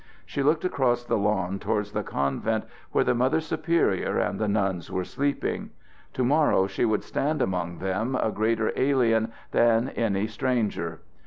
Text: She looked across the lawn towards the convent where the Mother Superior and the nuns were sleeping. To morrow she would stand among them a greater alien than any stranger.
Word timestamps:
She 0.25 0.41
looked 0.41 0.65
across 0.65 1.03
the 1.03 1.15
lawn 1.15 1.59
towards 1.59 1.91
the 1.91 2.01
convent 2.01 2.63
where 2.91 3.03
the 3.03 3.13
Mother 3.13 3.39
Superior 3.39 4.17
and 4.17 4.39
the 4.39 4.47
nuns 4.47 4.89
were 4.89 5.03
sleeping. 5.03 5.69
To 6.13 6.23
morrow 6.23 6.65
she 6.65 6.85
would 6.85 7.03
stand 7.03 7.39
among 7.39 7.77
them 7.77 8.15
a 8.19 8.31
greater 8.31 8.71
alien 8.75 9.31
than 9.51 9.89
any 9.89 10.25
stranger. 10.25 11.01